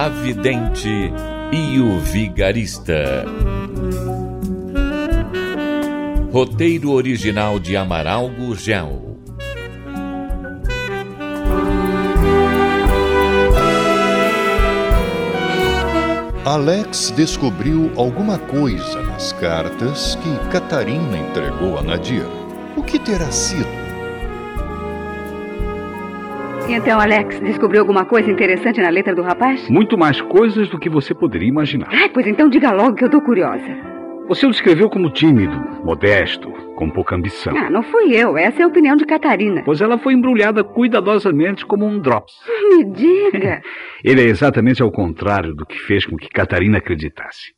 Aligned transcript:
A 0.00 0.08
Vidente 0.08 1.12
e 1.50 1.80
o 1.80 1.98
Vigarista. 1.98 3.24
Roteiro 6.30 6.92
original 6.92 7.58
de 7.58 7.76
Amaral 7.76 8.28
Gurgel. 8.28 9.18
Alex 16.44 17.12
descobriu 17.16 17.90
alguma 17.96 18.38
coisa 18.38 19.02
nas 19.02 19.32
cartas 19.32 20.14
que 20.14 20.50
Catarina 20.52 21.18
entregou 21.18 21.76
a 21.76 21.82
Nadir. 21.82 22.28
O 22.76 22.84
que 22.84 23.00
terá 23.00 23.32
sido? 23.32 23.87
Então, 26.70 27.00
Alex, 27.00 27.40
descobriu 27.40 27.80
alguma 27.80 28.04
coisa 28.04 28.30
interessante 28.30 28.78
na 28.78 28.90
letra 28.90 29.14
do 29.14 29.22
rapaz? 29.22 29.68
Muito 29.70 29.96
mais 29.96 30.20
coisas 30.20 30.68
do 30.68 30.78
que 30.78 30.90
você 30.90 31.14
poderia 31.14 31.48
imaginar. 31.48 31.88
Ai, 31.90 32.10
pois 32.10 32.26
então 32.26 32.48
diga 32.48 32.70
logo 32.72 32.94
que 32.94 33.04
eu 33.04 33.10
tô 33.10 33.22
curiosa. 33.22 33.64
Você 34.28 34.46
o 34.46 34.50
descreveu 34.50 34.90
como 34.90 35.10
tímido, 35.10 35.58
modesto, 35.82 36.50
com 36.76 36.90
pouca 36.90 37.16
ambição. 37.16 37.56
Ah, 37.56 37.70
não 37.70 37.82
fui 37.82 38.14
eu. 38.14 38.36
Essa 38.36 38.60
é 38.60 38.64
a 38.64 38.68
opinião 38.68 38.96
de 38.96 39.06
Catarina. 39.06 39.62
Pois 39.64 39.80
ela 39.80 39.96
foi 39.96 40.12
embrulhada 40.12 40.62
cuidadosamente 40.62 41.64
como 41.64 41.86
um 41.86 41.98
drops. 41.98 42.34
Me 42.68 42.84
diga. 42.84 43.62
Ele 44.04 44.20
é 44.20 44.24
exatamente 44.24 44.82
ao 44.82 44.92
contrário 44.92 45.54
do 45.54 45.64
que 45.64 45.78
fez 45.78 46.04
com 46.04 46.16
que 46.16 46.28
Catarina 46.28 46.76
acreditasse. 46.76 47.54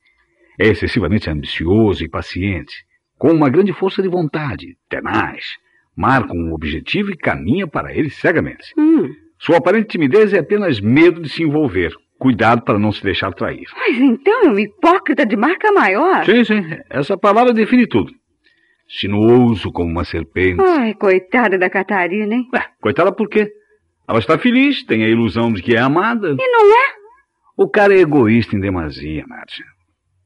É 0.58 0.69
excessivamente 0.69 1.28
ambicioso 1.28 2.05
e 2.05 2.08
paciente, 2.08 2.84
com 3.19 3.33
uma 3.33 3.50
grande 3.50 3.72
força 3.72 4.00
de 4.00 4.08
vontade, 4.08 4.77
tenaz. 4.88 5.58
Marca 6.01 6.33
um 6.33 6.55
objetivo 6.55 7.11
e 7.11 7.17
caminha 7.17 7.67
para 7.67 7.95
ele 7.95 8.09
cegamente. 8.09 8.73
Hum. 8.79 9.15
Sua 9.39 9.59
aparente 9.59 9.89
timidez 9.89 10.33
é 10.33 10.39
apenas 10.39 10.81
medo 10.81 11.20
de 11.20 11.29
se 11.29 11.43
envolver. 11.43 11.93
Cuidado 12.19 12.62
para 12.62 12.79
não 12.79 12.91
se 12.91 13.03
deixar 13.03 13.34
trair. 13.34 13.67
Mas 13.77 13.98
então 13.98 14.45
é 14.45 14.48
um 14.48 14.59
hipócrita 14.59 15.27
de 15.27 15.37
marca 15.37 15.71
maior. 15.73 16.25
Sim, 16.25 16.43
sim. 16.43 16.62
Essa 16.89 17.19
palavra 17.19 17.53
define 17.53 17.87
tudo. 17.87 18.15
Sinuoso 18.89 19.71
como 19.71 19.91
uma 19.91 20.05
serpente. 20.05 20.62
Ai, 20.62 20.95
coitada 20.95 21.59
da 21.59 21.69
Catarina, 21.69 22.34
hein? 22.34 22.48
Ué, 22.55 22.65
coitada 22.81 23.12
por 23.12 23.28
quê? 23.28 23.53
Ela 24.09 24.21
está 24.21 24.39
feliz, 24.39 24.83
tem 24.83 25.05
a 25.05 25.09
ilusão 25.09 25.53
de 25.53 25.62
que 25.62 25.77
é 25.77 25.81
amada. 25.81 26.31
E 26.31 26.51
não 26.51 26.73
é? 26.73 26.95
O 27.59 27.69
cara 27.69 27.95
é 27.95 27.98
egoísta 27.98 28.56
em 28.56 28.61
demasia, 28.61 29.27
Márcia. 29.28 29.67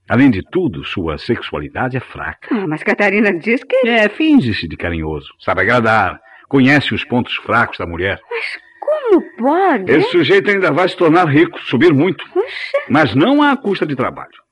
Além 0.09 0.31
de 0.31 0.43
tudo, 0.43 0.85
sua 0.85 1.17
sexualidade 1.17 1.97
é 1.97 2.01
fraca. 2.01 2.49
Ah, 2.51 2.67
mas 2.67 2.83
Catarina 2.83 3.33
diz 3.33 3.65
que. 3.65 3.89
É, 3.89 4.09
finge-se 4.09 4.69
de 4.69 4.77
carinhoso. 4.77 5.29
Sabe 5.41 5.63
agradar. 5.63 6.21
Conhece 6.47 6.95
os 6.95 7.05
pontos 7.05 7.35
fracos 7.37 7.79
da 7.79 7.87
mulher. 7.87 8.21
Mas 8.31 8.59
como 8.81 9.37
pode? 9.39 9.91
Esse 9.91 10.11
sujeito 10.11 10.51
ainda 10.51 10.71
vai 10.71 10.89
se 10.89 10.97
tornar 10.97 11.25
rico, 11.27 11.59
subir 11.61 11.93
muito. 11.93 12.23
Puxa. 12.31 12.85
Mas 12.89 13.15
não 13.15 13.43
à 13.43 13.57
custa 13.57 13.87
de 13.87 13.97
trabalho. 13.97 14.45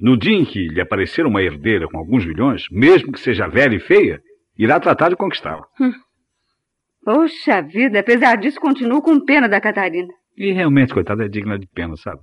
No 0.00 0.16
dia 0.16 0.36
em 0.36 0.44
que 0.44 0.66
lhe 0.68 0.80
aparecer 0.80 1.24
uma 1.24 1.42
herdeira 1.42 1.86
com 1.86 1.98
alguns 1.98 2.26
milhões, 2.26 2.64
mesmo 2.70 3.12
que 3.12 3.20
seja 3.20 3.46
velha 3.46 3.76
e 3.76 3.80
feia, 3.80 4.20
irá 4.58 4.80
tratar 4.80 5.10
de 5.10 5.16
conquistá-la. 5.16 5.64
Poxa 7.04 7.62
vida, 7.62 8.00
apesar 8.00 8.36
disso, 8.36 8.60
continuo 8.60 9.02
com 9.02 9.24
pena 9.24 9.48
da 9.48 9.60
Catarina. 9.60 10.12
E 10.36 10.52
realmente, 10.52 10.92
coitada, 10.92 11.24
é 11.24 11.28
digna 11.28 11.58
de 11.58 11.66
pena, 11.66 11.96
sabe? 11.96 12.20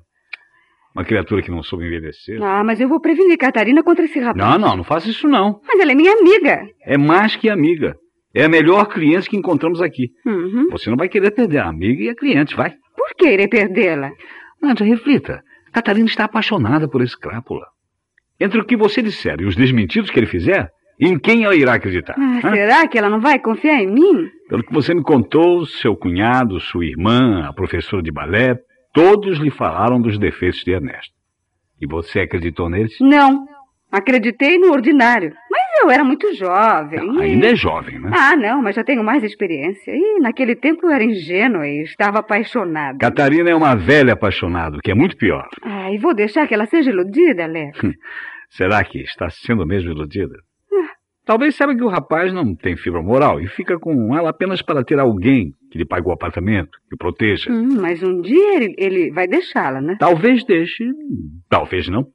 Uma 0.97 1.05
criatura 1.05 1.43
que 1.43 1.51
não 1.51 1.61
soube 1.61 1.85
envelhecer. 1.85 2.41
Ah, 2.41 2.63
mas 2.63 2.81
eu 2.81 2.89
vou 2.89 2.99
prevenir 2.99 3.37
Catarina 3.37 3.83
contra 3.83 4.03
esse 4.03 4.19
rapaz. 4.19 4.35
Não, 4.35 4.57
não, 4.57 4.77
não 4.77 4.83
faça 4.83 5.07
isso 5.07 5.27
não. 5.27 5.61
Mas 5.63 5.79
ela 5.79 5.91
é 5.91 5.95
minha 5.95 6.11
amiga. 6.11 6.59
É 6.83 6.97
mais 6.97 7.35
que 7.35 7.51
amiga. 7.51 7.95
É 8.33 8.45
a 8.45 8.49
melhor 8.49 8.87
cliente 8.87 9.29
que 9.29 9.37
encontramos 9.37 9.79
aqui. 9.79 10.09
Uhum. 10.25 10.69
Você 10.71 10.89
não 10.89 10.97
vai 10.97 11.07
querer 11.07 11.29
perder 11.29 11.59
a 11.59 11.69
amiga 11.69 12.01
e 12.01 12.09
a 12.09 12.15
cliente, 12.15 12.55
vai. 12.55 12.71
Por 12.95 13.15
que 13.15 13.29
irei 13.29 13.47
perdê-la? 13.47 14.09
Nádia, 14.59 14.87
reflita. 14.87 15.43
Catarina 15.71 16.07
está 16.07 16.25
apaixonada 16.25 16.89
por 16.89 17.03
esse 17.03 17.15
crápula. 17.15 17.67
Entre 18.39 18.59
o 18.59 18.65
que 18.65 18.75
você 18.75 18.99
disser 18.99 19.39
e 19.39 19.45
os 19.45 19.55
desmentidos 19.55 20.09
que 20.09 20.19
ele 20.19 20.25
fizer, 20.25 20.67
em 20.99 21.19
quem 21.19 21.43
ela 21.43 21.55
irá 21.55 21.75
acreditar? 21.75 22.15
Ah, 22.17 22.41
será 22.41 22.87
que 22.87 22.97
ela 22.97 23.07
não 23.07 23.19
vai 23.19 23.37
confiar 23.37 23.83
em 23.83 23.87
mim? 23.87 24.29
Pelo 24.49 24.63
que 24.63 24.73
você 24.73 24.95
me 24.95 25.03
contou, 25.03 25.63
seu 25.63 25.95
cunhado, 25.95 26.59
sua 26.59 26.85
irmã, 26.87 27.45
a 27.47 27.53
professora 27.53 28.01
de 28.01 28.11
balé, 28.11 28.57
todos 28.97 29.37
lhe 29.37 29.51
falaram 29.51 30.01
dos 30.01 30.17
defeitos 30.17 30.63
de 30.63 30.71
Ernesto. 30.71 31.13
E 31.79 31.85
você 31.85 32.21
acreditou 32.21 32.67
neles? 32.67 32.97
Não. 32.99 33.45
Acreditei 33.91 34.57
no 34.57 34.71
ordinário. 34.71 35.31
Mas 35.51 35.83
eu 35.83 35.91
era 35.91 36.03
muito 36.03 36.33
jovem. 36.33 37.05
Não, 37.05 37.21
ainda 37.21 37.51
é 37.51 37.55
jovem, 37.55 37.99
né? 37.99 38.09
Ah, 38.11 38.35
não, 38.35 38.59
mas 38.59 38.75
já 38.75 38.83
tenho 38.83 39.03
mais 39.03 39.23
experiência. 39.23 39.91
E 39.91 40.19
naquele 40.19 40.55
tempo 40.55 40.87
eu 40.87 40.91
era 40.91 41.03
ingênua 41.03 41.67
e 41.67 41.83
estava 41.83 42.19
apaixonada. 42.19 42.97
Catarina 42.97 43.51
é 43.51 43.55
uma 43.55 43.75
velha 43.75 44.13
apaixonada, 44.13 44.77
o 44.77 44.81
que 44.81 44.89
é 44.89 44.95
muito 44.95 45.15
pior. 45.15 45.47
Ah, 45.61 45.91
e 45.91 45.99
vou 45.99 46.15
deixar 46.15 46.47
que 46.47 46.55
ela 46.55 46.65
seja 46.65 46.89
iludida, 46.89 47.43
Alex? 47.43 47.79
Será 48.49 48.83
que 48.83 48.99
está 48.99 49.29
sendo 49.29 49.65
mesmo 49.65 49.91
iludida? 49.91 50.35
Talvez 51.27 51.55
saiba 51.57 51.75
que 51.75 51.83
o 51.83 51.89
rapaz 51.89 52.31
não 52.33 52.55
tem 52.55 52.77
fibra 52.77 53.01
moral 53.01 53.41
e 53.41 53.47
fica 53.49 53.77
com 53.77 54.17
ela 54.17 54.29
apenas 54.29 54.61
para 54.61 54.81
ter 54.81 54.97
alguém 54.97 55.51
que 55.69 55.77
lhe 55.77 55.85
pague 55.85 56.07
o 56.07 56.11
apartamento, 56.13 56.79
que 56.87 56.95
o 56.95 56.97
proteja. 56.97 57.51
Hum, 57.51 57.81
mas 57.81 58.01
um 58.01 58.21
dia 58.21 58.55
ele, 58.55 58.73
ele 58.77 59.11
vai 59.11 59.27
deixá-la, 59.27 59.81
né? 59.81 59.97
Talvez 59.99 60.45
deixe, 60.45 60.85
talvez 61.49 61.89
não. 61.89 62.07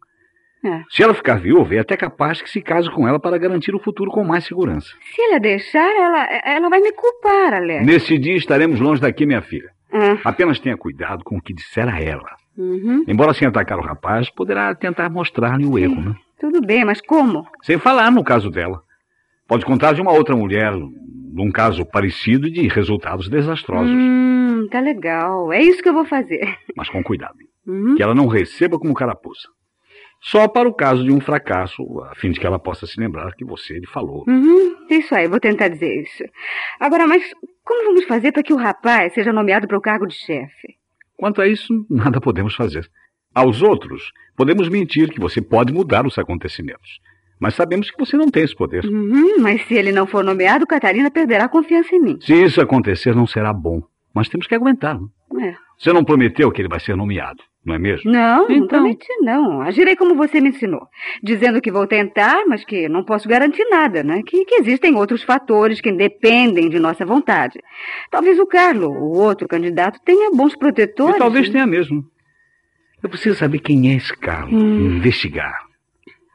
É. 0.65 0.83
Se 0.89 1.03
ela 1.03 1.13
ficar 1.13 1.39
viúva, 1.41 1.75
é 1.75 1.81
até 1.81 1.95
capaz 1.95 2.41
que 2.41 2.49
se 2.49 2.63
case 2.63 2.89
com 2.91 3.07
ela 3.07 3.21
para 3.21 3.37
garantir 3.37 3.75
o 3.75 3.79
futuro 3.81 4.11
com 4.11 4.25
mais 4.25 4.45
segurança. 4.45 4.89
Se 5.15 5.21
ele 5.21 5.35
a 5.35 5.39
deixar, 5.39 5.91
ela, 5.95 6.27
ela 6.45 6.71
vai 6.71 6.81
me 6.81 6.93
culpar, 6.93 7.53
Alex. 7.53 7.85
Nesse 7.85 8.17
dia 8.17 8.35
estaremos 8.37 8.81
longe 8.81 9.03
daqui, 9.03 9.27
minha 9.27 9.43
filha. 9.43 9.71
Ah, 9.93 10.17
Apenas 10.25 10.59
tenha 10.59 10.77
cuidado 10.77 11.23
com 11.23 11.37
o 11.37 11.43
que 11.43 11.53
disser 11.53 11.87
a 11.87 12.01
ela. 12.01 12.31
uhum. 12.57 13.05
Embora 13.07 13.35
sem 13.35 13.47
atacar 13.47 13.79
o 13.79 13.83
rapaz, 13.83 14.31
poderá 14.31 14.75
tentar 14.75 15.11
mostrar-lhe 15.11 15.67
o 15.67 15.79
erro, 15.79 16.01
né? 16.01 16.15
Tudo 16.41 16.65
bem, 16.65 16.83
mas 16.83 17.01
como? 17.03 17.47
Sem 17.63 17.77
falar 17.77 18.11
no 18.11 18.25
caso 18.25 18.49
dela. 18.51 18.81
Pode 19.53 19.67
contar 19.67 19.93
de 19.93 20.01
uma 20.01 20.13
outra 20.13 20.35
mulher, 20.35 20.73
num 20.73 21.51
caso 21.53 21.85
parecido 21.85 22.49
e 22.49 22.51
de 22.51 22.69
resultados 22.69 23.29
desastrosos. 23.29 23.93
Hum, 23.93 24.67
tá 24.71 24.81
legal. 24.81 25.53
É 25.53 25.61
isso 25.61 25.83
que 25.83 25.91
eu 25.91 25.93
vou 25.93 26.07
fazer. 26.07 26.57
Mas 26.75 26.89
com 26.89 27.03
cuidado. 27.03 27.37
Uhum. 27.67 27.95
Que 27.95 28.03
ela 28.03 28.15
não 28.15 28.29
receba 28.29 28.79
como 28.79 28.95
carapuça. 28.95 29.47
Só 30.23 30.49
para 30.49 30.67
o 30.67 30.73
caso 30.73 31.05
de 31.05 31.13
um 31.13 31.21
fracasso, 31.21 31.83
a 32.11 32.15
fim 32.15 32.31
de 32.31 32.41
que 32.41 32.47
ela 32.47 32.59
possa 32.59 32.87
se 32.87 32.99
lembrar 32.99 33.35
que 33.35 33.45
você 33.45 33.75
lhe 33.75 33.87
falou. 33.87 34.25
Uhum, 34.27 34.75
isso 34.89 35.15
aí, 35.15 35.29
vou 35.29 35.39
tentar 35.39 35.69
dizer 35.69 36.01
isso. 36.01 36.25
Agora, 36.81 37.07
mas 37.07 37.23
como 37.63 37.85
vamos 37.85 38.07
fazer 38.07 38.33
para 38.33 38.43
que 38.43 38.55
o 38.55 38.57
rapaz 38.57 39.13
seja 39.13 39.35
nomeado 39.35 39.69
para 39.69 39.77
o 39.77 39.83
cargo 39.83 40.07
de 40.07 40.15
chefe? 40.15 40.79
Quanto 41.15 41.43
a 41.43 41.47
isso, 41.47 41.75
nada 41.91 42.23
podemos 42.23 42.55
fazer. 42.55 42.89
Aos 43.35 43.61
outros, 43.61 44.13
podemos 44.35 44.71
mentir 44.71 45.11
que 45.11 45.21
você 45.21 45.43
pode 45.43 45.75
mudar 45.75 46.07
os 46.07 46.17
acontecimentos. 46.17 47.03
Mas 47.43 47.57
sabemos 47.57 47.91
que 47.91 47.99
você 47.99 48.17
não 48.17 48.29
tem 48.29 48.45
esse 48.45 48.55
poder. 48.55 48.85
Uhum, 48.85 49.41
mas 49.41 49.67
se 49.67 49.75
ele 49.75 49.91
não 49.91 50.07
for 50.07 50.23
nomeado, 50.23 50.65
Catarina 50.65 51.11
perderá 51.11 51.47
a 51.47 51.49
confiança 51.49 51.93
em 51.93 52.01
mim. 52.01 52.19
Se 52.21 52.33
isso 52.33 52.61
acontecer, 52.61 53.17
não 53.17 53.27
será 53.27 53.53
bom. 53.53 53.83
Mas 54.15 54.29
temos 54.29 54.47
que 54.47 54.55
aguentar. 54.55 54.97
Não? 55.29 55.41
É. 55.45 55.57
Você 55.77 55.93
não 55.93 56.05
prometeu 56.05 56.53
que 56.53 56.63
ele 56.63 56.69
vai 56.69 56.79
ser 56.79 56.95
nomeado, 56.97 57.43
não 57.67 57.75
é 57.75 57.81
mesmo? 57.81 58.09
Não, 58.13 58.47
não 58.47 58.51
Então. 58.55 58.69
prometi 58.69 59.09
não. 59.23 59.61
Agirei 59.61 59.97
como 59.97 60.15
você 60.15 60.41
me 60.41 60.51
ensinou. 60.51 60.87
Dizendo 61.21 61.61
que 61.61 61.73
vou 61.73 61.85
tentar, 61.85 62.45
mas 62.47 62.65
que 62.65 62.89
não 62.89 63.03
posso 63.03 63.29
garantir 63.29 63.65
nada, 63.69 64.05
né? 64.05 64.23
Que, 64.25 64.45
que 64.45 64.55
existem 64.61 64.95
outros 64.95 65.25
fatores 65.25 65.81
que 65.81 65.91
dependem 65.91 66.69
de 66.69 66.79
nossa 66.79 67.05
vontade. 67.05 67.59
Talvez 68.09 68.39
o 68.39 68.47
Carlo, 68.47 68.87
o 68.89 69.19
outro 69.19 69.49
candidato, 69.49 69.99
tenha 70.05 70.31
bons 70.31 70.55
protetores. 70.55 71.17
E 71.17 71.19
talvez 71.19 71.49
tenha 71.49 71.67
mesmo. 71.67 72.05
Eu 73.03 73.09
preciso 73.09 73.35
saber 73.37 73.59
quem 73.59 73.91
é 73.91 73.97
esse 73.97 74.17
Carlos. 74.17 74.63
Hum. 74.63 74.99
Investigar. 74.99 75.72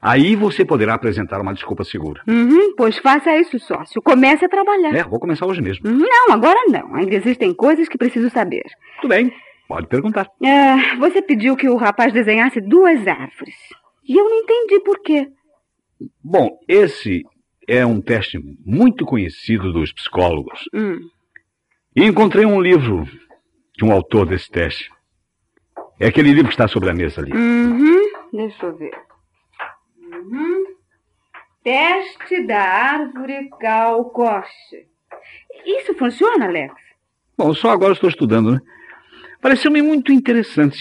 Aí 0.02 0.36
você 0.36 0.64
poderá 0.64 0.94
apresentar 0.94 1.42
uma 1.42 1.54
desculpa 1.54 1.84
segura. 1.84 2.22
Uhum, 2.28 2.76
pois 2.76 2.98
faça 3.00 3.36
isso, 3.38 3.58
sócio. 3.60 4.02
Comece 4.02 4.46
a 4.46 4.50
trabalhar. 4.50 4.94
É, 4.96 5.04
vou 5.04 5.20
começar 5.20 5.46
hoje 5.48 5.62
mesmo. 5.62 5.90
Uhum, 5.90 5.98
Não, 5.98 6.34
agora 6.34 6.60
não. 6.70 6.96
Ainda 6.96 7.16
existem 7.16 7.54
coisas 7.54 7.90
que 7.90 7.98
preciso 7.98 8.30
saber. 8.30 8.64
Tudo 9.02 9.10
bem. 9.10 9.34
Pode 9.68 9.88
perguntar. 9.88 10.30
É, 10.44 10.96
você 10.98 11.22
pediu 11.22 11.56
que 11.56 11.68
o 11.68 11.76
rapaz 11.76 12.14
desenhasse 12.14 12.62
duas 12.62 13.06
árvores. 13.08 13.56
E 14.08 14.16
eu 14.18 14.24
não 14.24 14.38
entendi 14.38 14.80
por 14.82 15.00
quê. 15.02 15.28
Bom, 16.24 16.58
esse 16.68 17.24
é 17.68 17.86
um 17.86 18.00
teste 18.00 18.40
muito 18.66 19.04
conhecido 19.06 19.74
dos 19.74 19.92
psicólogos. 19.92 20.62
Hum. 20.74 21.00
E 21.96 22.04
encontrei 22.06 22.46
um 22.46 22.62
livro 22.62 23.06
de 23.76 23.84
um 23.84 23.92
autor 23.92 24.28
desse 24.28 24.50
teste. 24.50 24.90
É 26.00 26.08
aquele 26.08 26.30
livro 26.32 26.46
que 26.48 26.54
está 26.54 26.68
sobre 26.68 26.90
a 26.90 26.94
mesa 26.94 27.20
ali. 27.22 27.34
Uhum, 27.34 28.02
deixa 28.32 28.68
eu 28.68 28.78
ver. 28.78 28.92
Uhum. 30.18 30.66
Teste 31.64 32.46
da 32.48 32.62
árvore 32.62 33.50
calcoche. 33.60 34.88
Isso 35.66 35.94
funciona, 35.96 36.46
Alex? 36.46 36.74
Bom, 37.38 37.54
só 37.54 37.72
agora 37.72 37.94
estou 37.94 38.10
estudando, 38.10 38.52
né? 38.52 38.60
Pareceu-me 39.42 39.82
muito 39.82 40.12
interessante. 40.12 40.80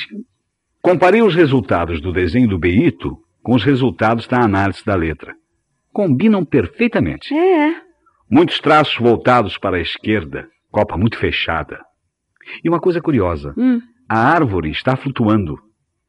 Comparei 0.81 1.23
os 1.23 1.35
resultados 1.35 2.01
do 2.01 2.13
desenho 2.13 2.49
do 2.49 2.59
Beito 2.59 3.19
com 3.43 3.55
os 3.55 3.65
resultados 3.65 4.27
da 4.27 4.41
análise 4.41 4.85
da 4.85 4.95
letra. 4.95 5.35
Combinam 5.93 6.45
perfeitamente. 6.45 7.35
É. 7.35 7.81
Muitos 8.31 8.61
traços 8.61 8.97
voltados 8.97 9.59
para 9.59 9.77
a 9.77 9.81
esquerda, 9.81 10.49
copa 10.71 10.97
muito 10.97 11.19
fechada. 11.19 11.81
E 12.63 12.69
uma 12.69 12.81
coisa 12.81 13.01
curiosa: 13.01 13.55
Hum. 13.57 13.81
a 14.09 14.19
árvore 14.19 14.71
está 14.71 14.97
flutuando. 14.97 15.59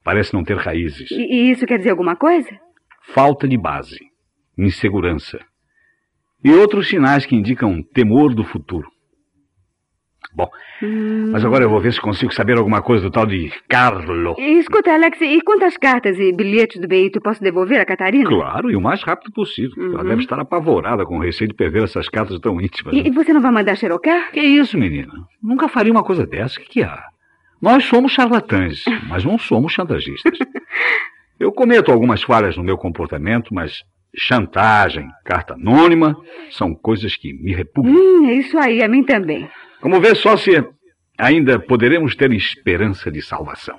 Parece 0.03 0.33
não 0.33 0.44
ter 0.44 0.57
raízes. 0.57 1.09
E, 1.12 1.15
e 1.15 1.51
isso 1.51 1.65
quer 1.65 1.77
dizer 1.80 1.89
alguma 1.91 2.15
coisa? 2.15 2.50
Falta 3.13 3.48
de 3.48 3.57
base, 3.57 4.00
insegurança. 4.57 5.39
E 6.44 6.51
outros 6.51 6.88
sinais 6.88 7.25
que 7.25 7.36
indicam 7.36 7.81
temor 7.94 8.33
do 8.33 8.44
futuro. 8.44 8.88
Bom, 10.33 10.50
Hum. 10.83 11.30
mas 11.31 11.44
agora 11.44 11.63
eu 11.63 11.69
vou 11.69 11.80
ver 11.80 11.92
se 11.94 12.01
consigo 12.01 12.31
saber 12.33 12.57
alguma 12.57 12.81
coisa 12.81 13.06
do 13.06 13.12
tal 13.12 13.25
de 13.25 13.50
Carlo. 13.68 14.36
Escuta, 14.38 14.92
Alex, 14.94 15.19
e 15.21 15.42
quantas 15.42 15.77
cartas 15.77 16.19
e 16.19 16.31
bilhetes 16.31 16.80
do 16.80 16.88
Beito 16.88 17.19
posso 17.21 17.42
devolver 17.42 17.80
a 17.81 17.86
Catarina? 17.86 18.30
Claro, 18.30 18.69
e 18.69 18.75
o 18.75 18.81
mais 18.81 19.01
rápido 19.01 19.31
possível. 19.31 19.71
Ela 19.94 20.04
Uhum. 20.04 20.09
deve 20.09 20.21
estar 20.21 20.39
apavorada 20.39 21.06
com 21.06 21.18
o 21.18 21.21
receio 21.21 21.48
de 21.48 21.56
perder 21.56 21.83
essas 21.83 22.07
cartas 22.09 22.39
tão 22.39 22.59
íntimas. 22.62 22.94
E, 22.94 23.04
né? 23.04 23.09
você 23.09 23.33
não 23.33 23.42
vai 23.42 23.51
mandar 23.51 23.75
xerocar? 23.75 24.31
Que 24.31 24.42
isso, 24.42 24.77
menina? 24.77 25.12
Nunca 25.42 25.68
faria 25.68 25.92
uma 25.92 26.04
coisa 26.04 26.25
dessa. 26.27 26.59
O 26.59 26.63
que, 26.63 26.69
que 26.69 26.83
há? 26.83 27.04
Nós 27.59 27.86
somos 27.86 28.12
charlatães, 28.12 28.83
mas 29.09 29.24
não 29.25 29.39
somos 29.39 29.71
chantagistas. 29.74 30.38
Eu 31.39 31.51
cometo 31.51 31.92
algumas 31.92 32.24
falhas 32.24 32.57
no 32.57 32.63
meu 32.63 32.78
comportamento, 32.78 33.54
mas 33.54 33.84
chantagem, 34.16 35.07
carta 35.24 35.54
anônima, 35.54 36.16
são 36.50 36.74
coisas 36.74 37.16
que 37.16 37.34
me 37.34 37.54
repugnam. 37.54 37.95
Hum, 37.95 38.30
é 38.30 38.34
isso 38.34 38.57
aí, 38.57 38.81
a 38.81 38.88
mim 38.88 39.04
também. 39.04 39.48
Vamos 39.81 40.00
ver 40.00 40.16
só 40.16 40.36
se 40.36 40.63
ainda 41.18 41.60
poderemos 41.60 42.16
ter 42.16 42.31
esperança 42.31 43.12
de 43.12 43.22
salvação. 43.22 43.78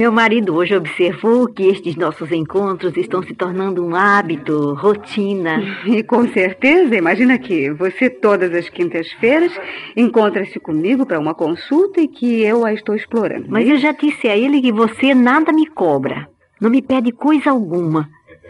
Meu 0.00 0.10
marido 0.10 0.56
hoje 0.56 0.74
observou 0.74 1.46
que 1.46 1.64
estes 1.64 1.94
nossos 1.94 2.32
encontros 2.32 2.96
estão 2.96 3.22
se 3.22 3.34
tornando 3.34 3.84
um 3.84 3.94
hábito, 3.94 4.72
rotina. 4.72 5.62
E 5.84 6.02
com 6.02 6.26
certeza, 6.26 6.96
imagina 6.96 7.38
que 7.38 7.70
você 7.70 8.08
todas 8.08 8.50
as 8.54 8.70
quintas-feiras 8.70 9.52
encontra-se 9.94 10.58
comigo 10.58 11.04
para 11.04 11.20
uma 11.20 11.34
consulta 11.34 12.00
e 12.00 12.08
que 12.08 12.40
eu 12.40 12.64
a 12.64 12.72
estou 12.72 12.96
explorando. 12.96 13.48
Mas 13.50 13.68
eu 13.68 13.76
já 13.76 13.92
disse 13.92 14.26
a 14.26 14.34
ele 14.34 14.62
que 14.62 14.72
você 14.72 15.14
nada 15.14 15.52
me 15.52 15.66
cobra, 15.66 16.30
não 16.58 16.70
me 16.70 16.80
pede 16.80 17.12
coisa 17.12 17.50
alguma. 17.50 18.08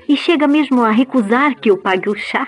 E 0.08 0.16
chega 0.16 0.46
mesmo 0.46 0.84
a 0.84 0.92
recusar 0.92 1.56
que 1.56 1.68
eu 1.68 1.76
pague 1.76 2.08
o 2.08 2.14
chá. 2.14 2.46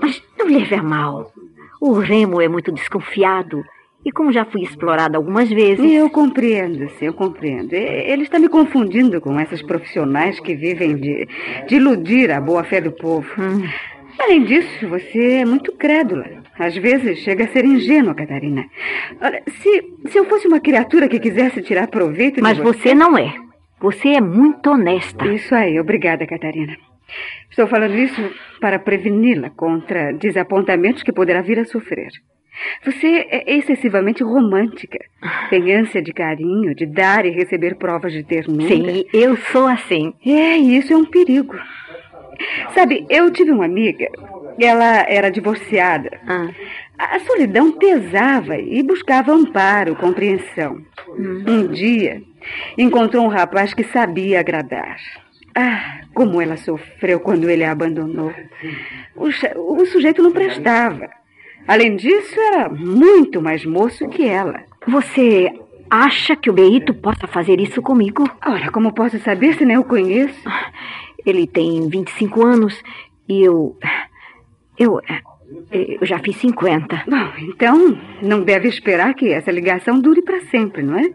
Mas 0.00 0.20
não 0.36 0.48
leve 0.48 0.74
a 0.74 0.82
mal. 0.82 1.32
O 1.80 1.92
Remo 1.92 2.40
é 2.40 2.48
muito 2.48 2.72
desconfiado. 2.72 3.62
E 4.04 4.12
como 4.12 4.30
já 4.30 4.44
fui 4.44 4.62
explorada 4.62 5.16
algumas 5.16 5.48
vezes. 5.48 5.92
Eu 5.92 6.10
compreendo, 6.10 6.88
sim, 6.90 7.06
eu 7.06 7.14
compreendo. 7.14 7.72
Ele 7.72 8.22
está 8.22 8.38
me 8.38 8.48
confundindo 8.48 9.20
com 9.20 9.38
essas 9.40 9.62
profissionais 9.62 10.38
que 10.40 10.54
vivem 10.54 10.96
de, 10.96 11.26
de 11.66 11.76
iludir 11.76 12.30
a 12.30 12.40
boa-fé 12.40 12.80
do 12.80 12.92
povo. 12.92 13.26
Hum. 13.38 13.66
Além 14.18 14.44
disso, 14.44 14.88
você 14.88 15.38
é 15.38 15.44
muito 15.44 15.72
crédula. 15.72 16.24
Às 16.58 16.76
vezes 16.76 17.18
chega 17.18 17.44
a 17.44 17.48
ser 17.48 17.64
ingênua, 17.64 18.14
Catarina. 18.14 18.66
Olha, 19.20 19.42
se, 19.48 19.84
se 20.08 20.18
eu 20.18 20.24
fosse 20.26 20.46
uma 20.46 20.60
criatura 20.60 21.08
que 21.08 21.18
quisesse 21.18 21.62
tirar 21.62 21.88
proveito 21.88 22.36
de 22.36 22.42
Mas 22.42 22.58
você 22.58 22.94
não 22.94 23.18
é. 23.18 23.34
Você 23.80 24.10
é 24.10 24.20
muito 24.20 24.70
honesta. 24.70 25.26
Isso 25.26 25.54
aí, 25.54 25.80
obrigada, 25.80 26.26
Catarina. 26.26 26.76
Estou 27.50 27.66
falando 27.66 27.96
isso 27.96 28.20
para 28.60 28.78
preveni-la 28.78 29.50
contra 29.50 30.12
desapontamentos 30.12 31.02
que 31.02 31.12
poderá 31.12 31.42
vir 31.42 31.58
a 31.58 31.64
sofrer. 31.64 32.10
Você 32.84 33.26
é 33.30 33.56
excessivamente 33.56 34.22
romântica. 34.22 34.98
Tem 35.50 35.74
ânsia 35.74 36.00
de 36.02 36.12
carinho, 36.12 36.74
de 36.74 36.86
dar 36.86 37.24
e 37.26 37.30
receber 37.30 37.76
provas 37.76 38.12
de 38.12 38.22
ternura. 38.22 38.68
Sim, 38.68 39.04
eu 39.12 39.36
sou 39.36 39.66
assim. 39.66 40.14
É, 40.24 40.56
e 40.58 40.76
isso 40.76 40.92
é 40.92 40.96
um 40.96 41.04
perigo. 41.04 41.54
Sabe, 42.74 43.06
eu 43.08 43.30
tive 43.30 43.52
uma 43.52 43.64
amiga, 43.64 44.08
ela 44.60 45.04
era 45.08 45.30
divorciada. 45.30 46.10
Ah, 46.26 46.48
A 46.98 47.18
solidão 47.20 47.72
pesava 47.72 48.56
e 48.58 48.82
buscava 48.82 49.32
amparo, 49.32 49.94
compreensão. 49.96 50.80
Um 51.16 51.68
dia, 51.68 52.22
encontrou 52.76 53.24
um 53.24 53.28
rapaz 53.28 53.72
que 53.72 53.84
sabia 53.84 54.40
agradar. 54.40 54.96
Ah, 55.54 56.00
como 56.12 56.40
ela 56.42 56.56
sofreu 56.56 57.20
quando 57.20 57.48
ele 57.48 57.62
a 57.64 57.70
abandonou. 57.70 58.32
O, 59.14 59.28
o 59.82 59.86
sujeito 59.86 60.22
não 60.22 60.32
prestava. 60.32 61.08
Além 61.66 61.96
disso, 61.96 62.38
era 62.38 62.68
muito 62.68 63.40
mais 63.40 63.64
moço 63.64 64.08
que 64.08 64.26
ela. 64.26 64.60
você 64.86 65.50
acha 65.88 66.36
que 66.36 66.50
o 66.50 66.52
Beito 66.52 66.92
possa 66.94 67.26
fazer 67.26 67.60
isso 67.60 67.80
comigo? 67.80 68.28
Ora, 68.44 68.70
como 68.70 68.92
posso 68.92 69.18
saber 69.20 69.54
se 69.54 69.64
nem 69.64 69.78
o 69.78 69.84
conheço? 69.84 70.42
Ele 71.24 71.46
tem 71.46 71.88
25 71.88 72.44
anos 72.44 72.82
e 73.28 73.42
eu. 73.42 73.76
Eu. 74.78 75.00
Eu 75.70 76.04
já 76.04 76.18
fiz 76.18 76.36
50. 76.36 77.04
Bom, 77.06 77.32
então 77.38 77.98
não 78.20 78.42
deve 78.42 78.68
esperar 78.68 79.14
que 79.14 79.32
essa 79.32 79.52
ligação 79.52 80.00
dure 80.00 80.20
para 80.22 80.40
sempre, 80.46 80.82
não 80.82 80.98
é? 80.98 81.10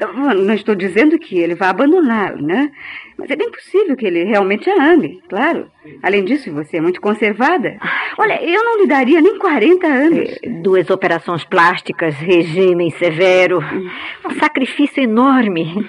Bom, 0.00 0.34
Não 0.34 0.54
estou 0.54 0.74
dizendo 0.74 1.18
que 1.18 1.38
ele 1.38 1.54
vá 1.54 1.70
abandoná-lo, 1.70 2.40
né? 2.40 2.70
Mas 3.18 3.30
é 3.30 3.36
bem 3.36 3.50
possível 3.50 3.96
que 3.96 4.06
ele 4.06 4.24
realmente 4.24 4.70
a 4.70 4.92
ame, 4.92 5.20
claro. 5.28 5.70
Além 6.02 6.24
disso, 6.24 6.52
você 6.52 6.76
é 6.76 6.80
muito 6.80 7.00
conservada. 7.00 7.78
Olha, 8.20 8.38
eu 8.44 8.62
não 8.62 8.78
lhe 8.82 8.86
daria 8.86 9.18
nem 9.22 9.38
40 9.38 9.86
anos. 9.86 10.28
Duas 10.62 10.90
operações 10.90 11.42
plásticas, 11.42 12.14
regime 12.16 12.90
severo, 12.92 13.60
um 14.26 14.30
sacrifício 14.38 15.02
enorme. 15.02 15.88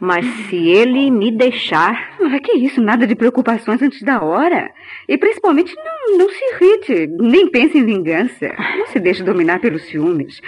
Mas 0.00 0.26
se 0.26 0.56
ele 0.56 1.08
me 1.12 1.30
deixar, 1.30 2.16
Ah, 2.20 2.40
que 2.40 2.58
isso, 2.58 2.82
nada 2.82 3.06
de 3.06 3.14
preocupações 3.14 3.80
antes 3.80 4.02
da 4.02 4.24
hora. 4.24 4.72
E 5.08 5.16
principalmente 5.16 5.72
não, 5.76 6.18
não 6.18 6.28
se 6.28 6.44
irrite, 6.52 7.06
nem 7.20 7.48
pense 7.48 7.78
em 7.78 7.84
vingança. 7.84 8.52
Não 8.76 8.88
se 8.88 8.98
deixe 8.98 9.22
dominar 9.22 9.60
pelos 9.60 9.82
ciúmes. 9.82 10.40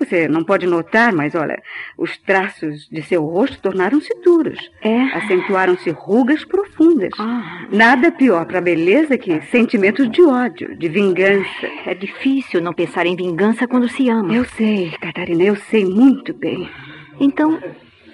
Você 0.00 0.26
não 0.26 0.42
pode 0.42 0.66
notar, 0.66 1.12
mas 1.12 1.34
olha, 1.34 1.62
os 1.96 2.16
traços 2.16 2.88
de 2.90 3.02
seu 3.02 3.22
rosto 3.22 3.60
tornaram-se 3.60 4.08
duros. 4.24 4.58
É? 4.82 5.02
Acentuaram-se 5.14 5.90
rugas 5.90 6.42
profundas. 6.42 7.10
Ah. 7.18 7.66
Nada 7.70 8.10
pior 8.10 8.46
para 8.46 8.58
a 8.58 8.62
beleza 8.62 9.18
que 9.18 9.42
sentimentos 9.42 10.10
de 10.10 10.22
ódio, 10.22 10.74
de 10.74 10.88
vingança. 10.88 11.66
é 11.84 11.94
difícil 11.94 12.62
não 12.62 12.72
pensar 12.72 13.04
em 13.04 13.14
vingança 13.14 13.68
quando 13.68 13.88
se 13.90 14.08
ama. 14.08 14.32
Eu 14.34 14.46
sei, 14.46 14.90
Catarina, 15.00 15.42
eu 15.42 15.56
sei 15.56 15.84
muito 15.84 16.32
bem. 16.32 16.68
Então, 17.20 17.58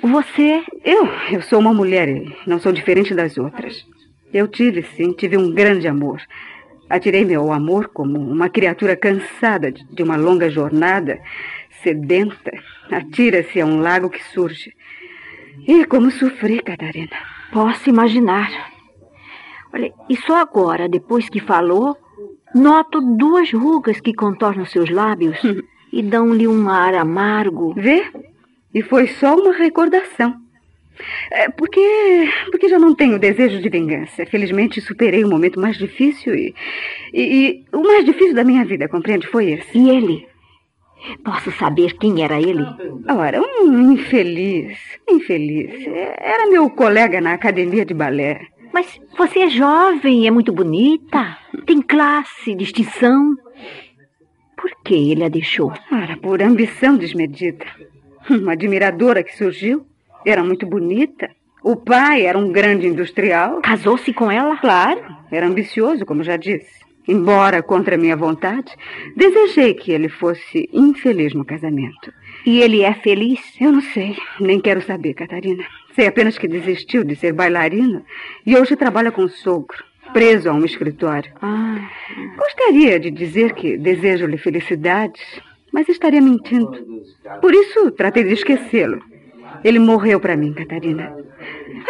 você. 0.02 0.64
Eu, 0.84 1.08
eu 1.30 1.40
sou 1.42 1.60
uma 1.60 1.72
mulher 1.72 2.08
e 2.08 2.36
não 2.46 2.58
sou 2.58 2.72
diferente 2.72 3.14
das 3.14 3.38
outras. 3.38 3.86
Eu 4.32 4.48
tive, 4.48 4.82
sim, 4.82 5.12
tive 5.12 5.36
um 5.36 5.52
grande 5.52 5.86
amor. 5.86 6.20
Atirei 6.88 7.24
meu 7.24 7.52
amor 7.52 7.88
como 7.88 8.18
uma 8.18 8.48
criatura 8.48 8.94
cansada 8.96 9.72
de 9.72 9.84
de 9.84 10.02
uma 10.02 10.16
longa 10.16 10.48
jornada, 10.48 11.18
sedenta, 11.82 12.52
atira-se 12.90 13.60
a 13.60 13.66
um 13.66 13.80
lago 13.80 14.10
que 14.10 14.22
surge. 14.24 14.72
E 15.66 15.84
como 15.84 16.10
sofri, 16.10 16.60
Catarina. 16.60 17.16
Posso 17.52 17.88
imaginar. 17.88 18.50
Olha, 19.72 19.92
e 20.08 20.16
só 20.16 20.36
agora, 20.36 20.88
depois 20.88 21.28
que 21.28 21.40
falou, 21.40 21.96
noto 22.54 23.00
duas 23.00 23.52
rugas 23.52 24.00
que 24.00 24.14
contornam 24.14 24.64
seus 24.64 24.90
lábios 24.90 25.38
e 25.92 26.02
dão-lhe 26.02 26.46
um 26.46 26.68
ar 26.68 26.94
amargo. 26.94 27.74
Vê? 27.74 28.04
E 28.74 28.82
foi 28.82 29.06
só 29.06 29.34
uma 29.34 29.52
recordação. 29.52 30.34
É, 31.30 31.50
porque, 31.50 31.80
porque 32.50 32.68
já 32.68 32.78
não 32.78 32.94
tenho 32.94 33.18
desejo 33.18 33.60
de 33.60 33.68
vingança. 33.68 34.24
Felizmente 34.26 34.80
superei 34.80 35.24
o 35.24 35.28
momento 35.28 35.60
mais 35.60 35.76
difícil 35.76 36.34
e, 36.34 36.54
e, 37.12 37.22
e 37.22 37.64
o 37.72 37.82
mais 37.82 38.04
difícil 38.04 38.34
da 38.34 38.44
minha 38.44 38.64
vida, 38.64 38.88
compreende? 38.88 39.26
Foi 39.26 39.50
esse. 39.50 39.76
E 39.76 39.90
ele? 39.90 40.26
Posso 41.24 41.50
saber 41.52 41.94
quem 41.98 42.22
era 42.22 42.40
ele? 42.40 42.62
Ora, 43.08 43.40
um 43.40 43.92
infeliz, 43.92 44.78
infeliz. 45.08 45.86
É, 45.86 46.32
Era 46.34 46.48
meu 46.48 46.68
colega 46.70 47.20
na 47.20 47.32
academia 47.34 47.84
de 47.84 47.94
balé. 47.94 48.40
Mas 48.72 49.00
você 49.16 49.40
é 49.40 49.48
jovem, 49.48 50.26
é 50.26 50.30
muito 50.30 50.52
bonita, 50.52 51.38
tem 51.64 51.80
classe, 51.80 52.54
distinção. 52.54 53.36
Por 54.56 54.70
que 54.84 55.12
ele 55.12 55.24
a 55.24 55.28
deixou? 55.28 55.72
Ora, 55.90 56.16
por 56.16 56.42
ambição 56.42 56.96
desmedida. 56.96 57.64
Uma 58.28 58.52
admiradora 58.52 59.22
que 59.22 59.36
surgiu. 59.36 59.86
Era 60.24 60.42
muito 60.42 60.66
bonita. 60.66 61.30
O 61.62 61.76
pai 61.76 62.26
era 62.26 62.36
um 62.36 62.50
grande 62.50 62.86
industrial. 62.86 63.60
Casou-se 63.60 64.12
com 64.12 64.30
ela? 64.30 64.56
Claro, 64.56 65.00
era 65.30 65.46
ambicioso, 65.46 66.04
como 66.04 66.22
já 66.22 66.36
disse. 66.36 66.85
Embora 67.08 67.62
contra 67.62 67.96
minha 67.96 68.16
vontade, 68.16 68.72
desejei 69.14 69.74
que 69.74 69.92
ele 69.92 70.08
fosse 70.08 70.68
infeliz 70.72 71.34
no 71.34 71.44
casamento. 71.44 72.12
E 72.44 72.60
ele 72.60 72.82
é 72.82 72.94
feliz? 72.94 73.40
Eu 73.60 73.72
não 73.72 73.80
sei, 73.80 74.16
nem 74.40 74.60
quero 74.60 74.82
saber, 74.82 75.14
Catarina. 75.14 75.64
Sei 75.94 76.06
apenas 76.06 76.36
que 76.36 76.48
desistiu 76.48 77.04
de 77.04 77.14
ser 77.14 77.32
bailarino 77.32 78.04
e 78.44 78.56
hoje 78.56 78.76
trabalha 78.76 79.12
com 79.12 79.22
o 79.22 79.28
sogro, 79.28 79.84
preso 80.12 80.48
a 80.50 80.52
um 80.52 80.64
escritório. 80.64 81.32
Ah. 81.40 81.88
Gostaria 82.36 82.98
de 82.98 83.10
dizer 83.10 83.54
que 83.54 83.76
desejo-lhe 83.78 84.36
felicidade, 84.36 85.20
mas 85.72 85.88
estaria 85.88 86.20
mentindo. 86.20 87.04
Por 87.40 87.54
isso, 87.54 87.90
tratei 87.92 88.24
de 88.24 88.34
esquecê-lo. 88.34 89.00
Ele 89.64 89.78
morreu 89.78 90.20
para 90.20 90.36
mim, 90.36 90.52
Catarina. 90.52 91.16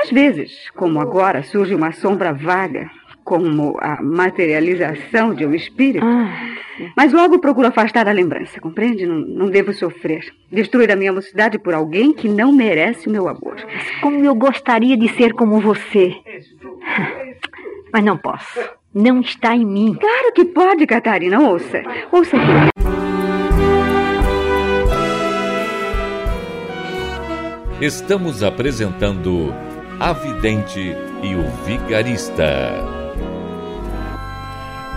Às 0.03 0.11
vezes, 0.11 0.71
como 0.71 1.01
agora, 1.01 1.43
surge 1.43 1.75
uma 1.75 1.93
sombra 1.93 2.33
vaga, 2.33 2.91
como 3.27 3.77
a 3.81 4.01
materialização 4.01 5.35
de 5.35 5.45
um 5.45 5.53
espírito. 5.53 6.07
Ah, 6.07 6.33
Mas 6.97 7.13
logo 7.13 7.41
procuro 7.41 7.67
afastar 7.67 8.07
a 8.09 8.13
lembrança, 8.13 8.61
compreende? 8.61 9.05
Não, 9.05 9.17
não 9.17 9.47
devo 9.51 9.73
sofrer. 9.73 10.25
Destruir 10.51 10.93
a 10.93 10.97
minha 10.97 11.13
mocidade 11.13 11.59
por 11.59 11.75
alguém 11.75 12.13
que 12.13 12.29
não 12.29 12.53
merece 12.53 13.09
o 13.09 13.11
meu 13.11 13.27
amor. 13.29 13.57
como 14.01 14.25
eu 14.25 14.35
gostaria 14.35 14.97
de 14.97 15.09
ser 15.17 15.33
como 15.35 15.59
você. 15.61 16.15
Mas 17.93 18.05
não 18.05 18.17
posso. 18.17 18.61
Não 18.95 19.21
está 19.21 19.57
em 19.57 19.67
mim. 19.67 19.95
Claro 20.01 20.33
que 20.33 20.45
pode, 20.45 20.87
Catarina. 20.87 21.41
Ouça. 21.41 21.83
Ouça 22.13 22.37
aqui. 22.37 22.71
Estamos 27.81 28.43
apresentando 28.43 29.53
A 30.01 30.13
Vidente 30.13 30.95
e 31.23 31.35
o 31.35 31.43
Vigarista. 31.65 33.06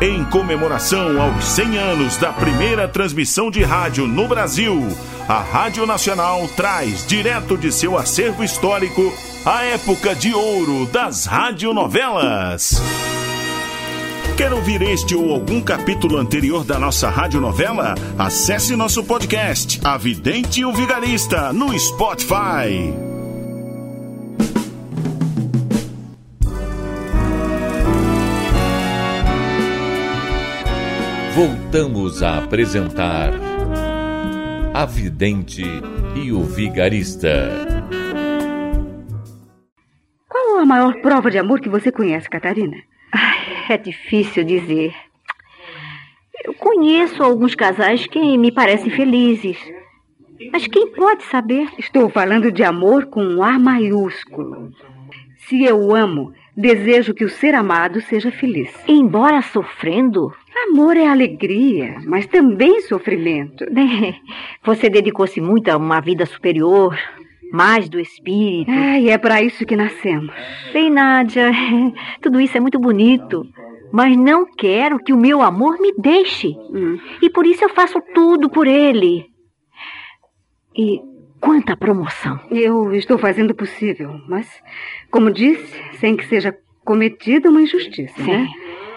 Em 0.01 0.23
comemoração 0.23 1.21
aos 1.21 1.43
100 1.43 1.77
anos 1.77 2.15
da 2.15 2.31
primeira 2.31 2.87
transmissão 2.87 3.51
de 3.51 3.61
rádio 3.63 4.07
no 4.07 4.29
Brasil, 4.29 4.87
a 5.27 5.41
Rádio 5.41 5.85
Nacional 5.85 6.47
traz 6.55 7.05
direto 7.05 7.57
de 7.57 7.69
seu 7.69 7.97
acervo 7.97 8.41
histórico 8.41 9.13
a 9.45 9.63
época 9.65 10.15
de 10.15 10.33
ouro 10.33 10.85
das 10.85 11.25
radionovelas. 11.25 12.81
Quer 14.37 14.53
ouvir 14.53 14.81
este 14.83 15.13
ou 15.13 15.33
algum 15.33 15.59
capítulo 15.59 16.15
anterior 16.15 16.63
da 16.63 16.79
nossa 16.79 17.09
radionovela? 17.09 17.93
Acesse 18.17 18.77
nosso 18.77 19.03
podcast, 19.03 19.81
A 19.83 19.97
Vidente 19.97 20.61
e 20.61 20.65
o 20.65 20.71
Vigarista, 20.71 21.51
no 21.51 21.77
Spotify. 21.77 23.08
Voltamos 31.39 32.21
a 32.21 32.37
apresentar 32.39 33.31
A 34.73 34.85
Vidente 34.85 35.63
e 36.13 36.33
o 36.33 36.43
Vigarista. 36.43 37.49
Qual 40.27 40.59
a 40.59 40.65
maior 40.65 40.95
prova 40.95 41.31
de 41.31 41.37
amor 41.37 41.61
que 41.61 41.69
você 41.69 41.93
conhece, 41.93 42.29
Catarina? 42.29 42.75
É 43.69 43.77
difícil 43.77 44.43
dizer. 44.43 44.93
Eu 46.43 46.53
conheço 46.55 47.23
alguns 47.23 47.55
casais 47.55 48.05
que 48.05 48.37
me 48.37 48.51
parecem 48.51 48.91
felizes. 48.91 49.57
Mas 50.51 50.67
quem 50.67 50.91
pode 50.91 51.23
saber? 51.23 51.69
Estou 51.77 52.09
falando 52.09 52.51
de 52.51 52.65
amor 52.65 53.05
com 53.05 53.23
um 53.23 53.41
A 53.41 53.57
maiúsculo. 53.57 54.73
Se 55.47 55.63
eu 55.63 55.95
amo, 55.95 56.33
desejo 56.57 57.13
que 57.13 57.23
o 57.23 57.29
ser 57.29 57.55
amado 57.55 58.01
seja 58.01 58.29
feliz. 58.29 58.69
Embora 58.85 59.41
sofrendo, 59.41 60.33
Amor 60.67 60.97
é 60.97 61.07
alegria, 61.07 61.97
mas 62.05 62.27
também 62.27 62.81
sofrimento. 62.81 63.65
né? 63.71 64.15
Você 64.63 64.89
dedicou-se 64.89 65.39
muito 65.39 65.69
a 65.69 65.77
uma 65.77 65.99
vida 65.99 66.25
superior, 66.25 66.97
mais 67.51 67.89
do 67.89 67.99
espírito. 67.99 68.71
E 68.71 69.09
é 69.09 69.17
para 69.17 69.41
isso 69.41 69.65
que 69.65 69.75
nascemos. 69.75 70.33
Bem, 70.73 70.89
Nádia, 70.89 71.51
tudo 72.21 72.39
isso 72.39 72.57
é 72.57 72.59
muito 72.59 72.79
bonito. 72.79 73.45
Mas 73.91 74.15
não 74.15 74.45
quero 74.45 74.99
que 74.99 75.11
o 75.11 75.17
meu 75.17 75.41
amor 75.41 75.79
me 75.79 75.91
deixe. 75.97 76.49
Hum. 76.49 76.99
E 77.21 77.29
por 77.29 77.45
isso 77.45 77.63
eu 77.63 77.69
faço 77.69 77.99
tudo 78.13 78.47
por 78.49 78.67
ele. 78.67 79.25
E 80.77 80.99
quanta 81.41 81.75
promoção. 81.75 82.39
Eu 82.51 82.93
estou 82.93 83.17
fazendo 83.17 83.51
o 83.51 83.55
possível, 83.55 84.13
mas, 84.27 84.47
como 85.09 85.31
disse, 85.31 85.75
sem 85.93 86.15
que 86.15 86.25
seja 86.27 86.55
cometida 86.85 87.49
uma 87.49 87.61
injustiça, 87.61 88.21
Sim. 88.21 88.31
né? 88.31 88.47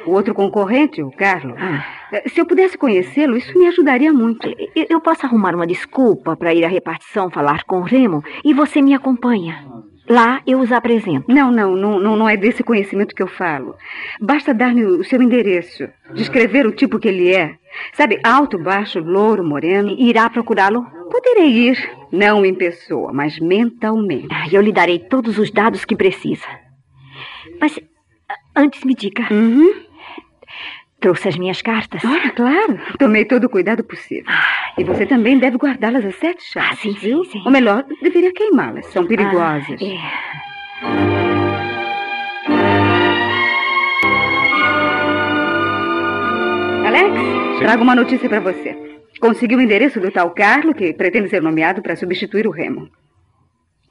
O 0.07 0.11
outro 0.13 0.35
concorrente, 0.35 1.03
o 1.03 1.11
Carlos, 1.11 1.57
Ah. 1.59 1.85
eh, 2.13 2.29
se 2.29 2.41
eu 2.41 2.47
pudesse 2.47 2.77
conhecê-lo, 2.77 3.37
isso 3.37 3.57
me 3.59 3.67
ajudaria 3.67 4.13
muito. 4.13 4.49
Eu, 4.75 4.87
eu 4.91 5.01
posso 5.01 5.25
arrumar 5.27 5.55
uma 5.55 5.67
desculpa 5.67 6.37
para 6.37 6.55
ir 6.55 6.65
à 6.65 6.69
repartição 6.69 7.31
falar 7.31 7.65
com 7.65 7.79
o 7.79 7.83
Remo 7.83 8.23
e 8.45 8.53
você 8.53 8.83
me 8.83 8.95
acompanha. 8.95 9.65
Lá 10.09 10.43
eu 10.45 10.59
os 10.59 10.73
apresento. 10.73 11.25
Não, 11.33 11.53
não, 11.53 11.77
não, 11.77 12.01
não, 12.17 12.29
é 12.29 12.37
desse 12.37 12.65
conhecimento 12.65 13.15
que 13.15 13.23
eu 13.23 13.29
falo. 13.29 13.77
Basta 14.21 14.53
dar-me 14.53 14.85
o 14.85 15.05
seu 15.05 15.23
endereço, 15.23 15.89
descrever 16.13 16.67
o 16.67 16.73
tipo 16.73 16.99
que 16.99 17.07
ele 17.09 17.33
é. 17.33 17.55
Sabe, 17.93 18.19
alto, 18.25 18.59
baixo, 18.59 18.99
louro, 18.99 19.45
moreno. 19.45 19.95
Irá 19.97 20.29
procurá-lo? 20.29 20.85
Poderei 21.09 21.51
ir, 21.69 21.91
não 22.11 22.45
em 22.45 22.53
pessoa, 22.55 23.13
mas 23.13 23.39
mentalmente. 23.39 24.27
Ah, 24.33 24.47
Eu 24.51 24.61
lhe 24.61 24.73
darei 24.73 24.99
todos 24.99 25.39
os 25.39 25.51
dados 25.53 25.85
que 25.85 25.95
precisa. 25.95 26.47
Mas 27.61 27.79
antes 28.57 28.83
me 28.85 28.95
diga, 28.95 29.23
Uhum. 29.31 29.73
Trouxe 31.03 31.29
as 31.29 31.37
minhas 31.37 31.61
cartas? 31.61 32.03
Ora, 32.05 32.31
claro, 32.31 32.79
tomei 32.99 33.25
todo 33.27 33.45
o 33.45 33.51
cuidado 33.51 33.85
possível. 33.85 34.33
E 34.79 34.85
você 34.85 35.05
também 35.05 35.39
deve 35.39 35.59
guardá-las 35.59 36.05
a 36.07 36.13
sete 36.13 36.43
chaves. 36.45 36.71
Ah, 36.71 36.77
sim, 36.77 36.95
sim, 36.95 37.01
viu? 37.01 37.25
sim. 37.25 37.43
Ou 37.45 37.51
melhor, 37.51 37.85
deveria 38.01 38.33
queimá-las, 38.33 38.87
são 38.87 39.07
perigosas. 39.07 39.79
Ah, 39.81 39.85
é. 39.85 39.99
Alex, 46.87 47.59
trago 47.59 47.83
uma 47.83 47.95
notícia 47.95 48.29
para 48.29 48.41
você. 48.41 48.79
Consegui 49.21 49.57
o 49.57 49.61
endereço 49.61 50.01
do 50.01 50.11
tal 50.11 50.31
Carlo, 50.31 50.73
que 50.75 50.95
pretende 50.95 51.29
ser 51.29 51.43
nomeado 51.43 51.83
para 51.83 51.97
substituir 51.97 52.47
o 52.47 52.51
Remo. 52.51 52.89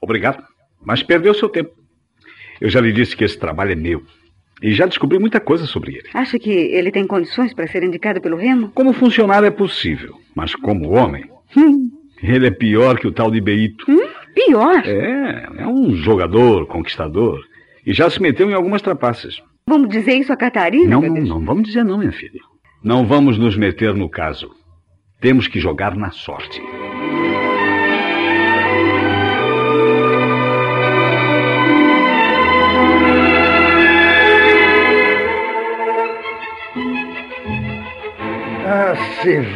Obrigado. 0.00 0.42
Mas 0.84 1.02
perdeu 1.02 1.32
seu 1.34 1.48
tempo. 1.48 1.70
Eu 2.60 2.68
já 2.68 2.80
lhe 2.80 2.92
disse 2.92 3.16
que 3.16 3.24
esse 3.24 3.38
trabalho 3.38 3.72
é 3.72 3.76
meu. 3.76 4.02
E 4.62 4.72
já 4.72 4.86
descobri 4.86 5.18
muita 5.18 5.40
coisa 5.40 5.66
sobre 5.66 5.92
ele. 5.96 6.08
Acha 6.14 6.38
que 6.38 6.50
ele 6.50 6.90
tem 6.92 7.06
condições 7.06 7.52
para 7.52 7.66
ser 7.66 7.82
indicado 7.82 8.20
pelo 8.20 8.36
Remo? 8.36 8.70
Como 8.74 8.92
funcionário 8.92 9.46
é 9.46 9.50
possível, 9.50 10.14
mas 10.34 10.54
como 10.54 10.90
homem, 10.90 11.24
Hum, 11.56 11.90
ele 12.22 12.46
é 12.46 12.50
pior 12.50 12.98
que 12.98 13.06
o 13.06 13.12
tal 13.12 13.30
de 13.30 13.40
Beito. 13.40 13.84
pior. 14.34 14.82
É, 14.86 15.48
é 15.58 15.66
um 15.66 15.94
jogador, 15.96 16.66
conquistador. 16.66 17.40
E 17.84 17.92
já 17.92 18.08
se 18.08 18.22
meteu 18.22 18.48
em 18.50 18.54
algumas 18.54 18.80
trapaças. 18.80 19.42
Vamos 19.66 19.88
dizer 19.88 20.14
isso 20.14 20.32
a 20.32 20.36
Catarina? 20.36 20.88
Não, 20.88 21.02
não, 21.02 21.20
não 21.22 21.44
vamos 21.44 21.64
dizer 21.64 21.84
não, 21.84 21.98
minha 21.98 22.12
filha. 22.12 22.40
Não 22.82 23.04
vamos 23.04 23.36
nos 23.38 23.56
meter 23.56 23.94
no 23.94 24.08
caso. 24.08 24.50
Temos 25.20 25.46
que 25.46 25.60
jogar 25.60 25.94
na 25.96 26.10
sorte. 26.10 26.60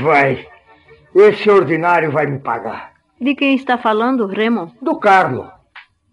Vai. 0.00 0.46
Esse 1.14 1.50
ordinário 1.50 2.10
vai 2.10 2.26
me 2.26 2.38
pagar. 2.38 2.92
De 3.20 3.34
quem 3.34 3.54
está 3.54 3.78
falando, 3.78 4.26
Remo? 4.26 4.72
Do 4.82 4.98
Carlo. 4.98 5.50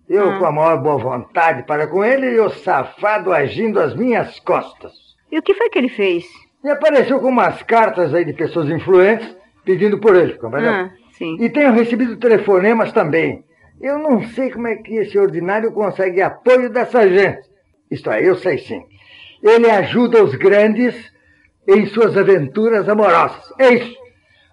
Eu 0.08 0.32
Ah. 0.32 0.40
com 0.40 0.46
a 0.46 0.52
maior 0.52 0.78
boa 0.82 0.98
vontade 0.98 1.64
para 1.64 1.88
com 1.88 2.04
ele 2.04 2.28
e 2.32 2.40
o 2.40 2.50
safado 2.50 3.32
agindo 3.34 3.80
às 3.80 3.96
minhas 3.96 4.40
costas. 4.40 4.92
E 5.32 5.38
o 5.38 5.42
que 5.42 5.54
foi 5.54 5.70
que 5.70 5.78
ele 5.80 5.90
fez? 5.90 6.26
Me 6.64 6.70
apareceu 6.72 7.20
com 7.20 7.28
umas 7.30 7.62
cartas 7.64 8.14
aí 8.14 8.24
de 8.24 8.34
pessoas 8.34 8.70
influentes 8.70 9.36
pedindo 9.66 9.98
por 10.00 10.16
ele, 10.16 10.34
compreendeu? 10.34 10.72
Ah, 10.72 10.92
sim. 11.14 11.36
E 11.40 11.50
tenho 11.50 11.72
recebido 11.74 12.16
telefonemas 12.18 12.92
também. 12.94 13.44
Eu 13.82 13.98
não 13.98 14.22
sei 14.24 14.50
como 14.52 14.68
é 14.68 14.76
que 14.76 14.96
esse 14.96 15.18
ordinário 15.18 15.72
consegue 15.74 16.22
apoio 16.22 16.70
dessa 16.70 17.08
gente. 17.10 17.50
Isto 17.92 18.12
é, 18.12 18.22
eu 18.28 18.36
sei 18.36 18.58
sim. 18.60 18.84
Ele 19.42 19.70
ajuda 19.70 20.24
os 20.24 20.36
grandes 20.36 21.12
em 21.68 21.86
suas 21.88 22.18
aventuras 22.18 22.88
amorosas. 22.90 23.54
É 23.60 23.74
isso. 23.74 23.96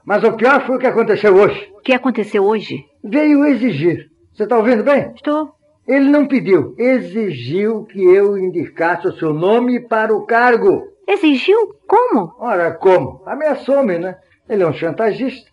Mas 0.04 0.22
o 0.24 0.32
pior 0.32 0.66
foi 0.66 0.76
o 0.76 0.78
que 0.78 0.86
aconteceu 0.86 1.34
hoje. 1.34 1.70
O 1.76 1.80
que 1.80 1.92
aconteceu 1.92 2.44
hoje? 2.44 2.84
Veio 3.02 3.44
exigir. 3.46 4.08
Você 4.32 4.44
está 4.44 4.56
ouvindo 4.56 4.82
bem? 4.82 5.12
Estou. 5.14 5.52
Ele 5.86 6.08
não 6.08 6.26
pediu, 6.26 6.74
exigiu 6.78 7.84
que 7.84 8.00
eu 8.02 8.38
indicasse 8.38 9.08
o 9.08 9.12
seu 9.18 9.34
nome 9.34 9.80
para 9.80 10.14
o 10.14 10.24
cargo. 10.24 10.84
Exigiu? 11.08 11.74
Como? 11.86 12.32
Ora, 12.38 12.70
como? 12.72 13.22
Ameaçou-me, 13.26 13.98
né? 13.98 14.16
Ele 14.48 14.62
é 14.62 14.66
um 14.66 14.72
chantagista. 14.72 15.50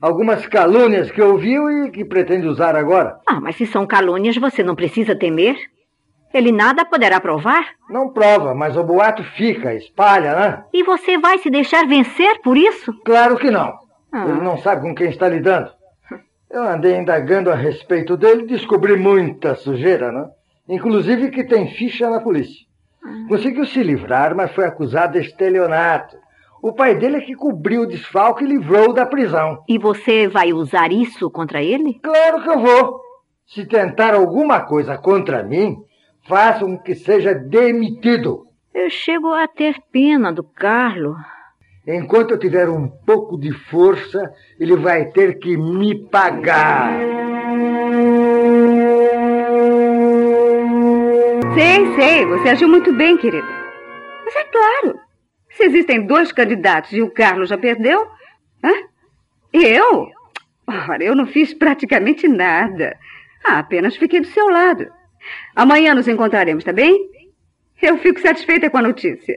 algumas 0.00 0.46
calúnias 0.46 1.10
que 1.10 1.20
ouviu 1.22 1.70
e 1.86 1.90
que 1.90 2.04
pretende 2.04 2.46
usar 2.46 2.74
agora. 2.76 3.18
Ah, 3.28 3.40
mas 3.40 3.56
se 3.56 3.66
são 3.66 3.86
calúnias, 3.86 4.36
você 4.36 4.62
não 4.62 4.74
precisa 4.74 5.14
temer. 5.16 5.56
Ele 6.32 6.52
nada 6.52 6.84
poderá 6.84 7.20
provar. 7.20 7.66
Não 7.88 8.12
prova, 8.12 8.54
mas 8.54 8.76
o 8.76 8.84
boato 8.84 9.22
fica, 9.36 9.74
espalha, 9.74 10.34
né? 10.34 10.64
E 10.72 10.82
você 10.84 11.18
vai 11.18 11.38
se 11.38 11.50
deixar 11.50 11.86
vencer 11.86 12.40
por 12.40 12.56
isso? 12.56 12.92
Claro 13.04 13.36
que 13.36 13.50
não. 13.50 13.74
Ah. 14.12 14.26
Ele 14.28 14.40
não 14.40 14.56
sabe 14.58 14.82
com 14.82 14.94
quem 14.94 15.08
está 15.08 15.28
lidando. 15.28 15.70
Eu 16.50 16.62
andei 16.62 16.96
indagando 16.96 17.50
a 17.50 17.54
respeito 17.54 18.16
dele 18.16 18.42
e 18.42 18.46
descobri 18.46 18.96
muita 18.96 19.54
sujeira, 19.54 20.10
né? 20.10 20.28
Inclusive 20.68 21.30
que 21.30 21.44
tem 21.44 21.68
ficha 21.68 22.08
na 22.08 22.20
polícia. 22.20 22.66
Ah. 23.04 23.26
Conseguiu 23.28 23.66
se 23.66 23.82
livrar, 23.82 24.34
mas 24.34 24.52
foi 24.52 24.64
acusado 24.64 25.14
de 25.14 25.26
estelionato. 25.26 26.16
O 26.62 26.72
pai 26.72 26.94
dele 26.94 27.16
é 27.16 27.20
que 27.20 27.34
cobriu 27.34 27.82
o 27.82 27.86
desfalque 27.86 28.44
e 28.44 28.46
livrou 28.46 28.92
da 28.92 29.06
prisão. 29.06 29.64
E 29.66 29.78
você 29.78 30.28
vai 30.28 30.52
usar 30.52 30.92
isso 30.92 31.30
contra 31.30 31.62
ele? 31.62 31.94
Claro 32.02 32.42
que 32.42 32.48
eu 32.50 32.60
vou. 32.60 33.00
Se 33.46 33.64
tentar 33.64 34.14
alguma 34.14 34.60
coisa 34.60 34.98
contra 34.98 35.42
mim, 35.42 35.76
façam 36.30 36.76
que 36.78 36.94
seja 36.94 37.34
demitido. 37.34 38.46
Eu 38.72 38.88
chego 38.88 39.34
a 39.34 39.48
ter 39.48 39.74
pena 39.90 40.32
do 40.32 40.44
Carlos. 40.44 41.16
Enquanto 41.84 42.30
eu 42.30 42.38
tiver 42.38 42.68
um 42.68 42.86
pouco 42.88 43.36
de 43.36 43.52
força, 43.52 44.32
ele 44.60 44.76
vai 44.76 45.06
ter 45.06 45.40
que 45.40 45.56
me 45.56 46.06
pagar. 46.08 46.92
Sei, 51.54 51.94
sei, 51.96 52.26
você 52.26 52.48
agiu 52.50 52.68
muito 52.68 52.92
bem, 52.92 53.16
querida. 53.16 53.48
Mas 54.24 54.36
é 54.36 54.44
claro, 54.44 55.00
se 55.50 55.64
existem 55.64 56.06
dois 56.06 56.30
candidatos 56.30 56.92
e 56.92 57.02
o 57.02 57.10
Carlos 57.10 57.48
já 57.48 57.58
perdeu, 57.58 58.06
hã? 58.62 58.70
eu? 59.52 60.08
Ora, 60.64 61.02
eu 61.02 61.16
não 61.16 61.26
fiz 61.26 61.52
praticamente 61.52 62.28
nada. 62.28 62.96
Ah, 63.44 63.58
apenas 63.58 63.96
fiquei 63.96 64.20
do 64.20 64.28
seu 64.28 64.48
lado. 64.48 64.99
Amanhã 65.54 65.94
nos 65.94 66.08
encontraremos, 66.08 66.64
tá 66.64 66.72
bem? 66.72 67.08
Eu 67.80 67.98
fico 67.98 68.20
satisfeita 68.20 68.68
com 68.68 68.78
a 68.78 68.82
notícia. 68.82 69.36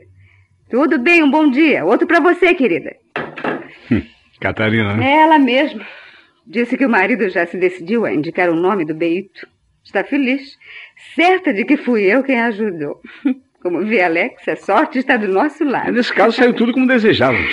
Tudo 0.69 0.99
bem, 0.99 1.23
um 1.23 1.29
bom 1.29 1.49
dia. 1.49 1.85
Outro 1.85 2.07
para 2.07 2.19
você, 2.19 2.53
querida. 2.53 2.95
Hum, 3.91 4.01
Catarina, 4.39 4.95
né? 4.95 5.05
É 5.05 5.21
ela 5.21 5.39
mesma. 5.39 5.85
Disse 6.45 6.77
que 6.77 6.85
o 6.85 6.89
marido 6.89 7.29
já 7.29 7.45
se 7.45 7.57
decidiu 7.57 8.05
a 8.05 8.13
indicar 8.13 8.49
o 8.49 8.55
nome 8.55 8.85
do 8.85 8.93
Beito. 8.93 9.47
Está 9.83 10.03
feliz, 10.03 10.57
certa 11.15 11.53
de 11.53 11.65
que 11.65 11.77
fui 11.77 12.03
eu 12.03 12.23
quem 12.23 12.39
a 12.39 12.47
ajudou. 12.47 13.01
Como 13.61 13.85
vê, 13.85 14.01
Alex, 14.01 14.45
a 14.49 14.57
sorte 14.57 14.99
está 14.99 15.15
do 15.15 15.27
nosso 15.27 15.63
lado. 15.63 15.93
Nesse 15.93 16.11
caso, 16.13 16.35
saiu 16.35 16.53
tudo 16.53 16.73
como 16.73 16.85
desejávamos. 16.85 17.49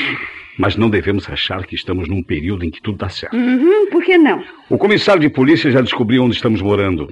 Mas 0.58 0.74
não 0.74 0.90
devemos 0.90 1.30
achar 1.30 1.64
que 1.64 1.76
estamos 1.76 2.08
num 2.08 2.20
período 2.20 2.64
em 2.64 2.70
que 2.70 2.82
tudo 2.82 2.98
dá 2.98 3.08
certo. 3.08 3.36
Uhum, 3.36 3.88
por 3.90 4.02
que 4.02 4.18
não? 4.18 4.44
O 4.68 4.76
comissário 4.76 5.20
de 5.20 5.30
polícia 5.30 5.70
já 5.70 5.80
descobriu 5.80 6.24
onde 6.24 6.34
estamos 6.34 6.60
morando. 6.60 7.08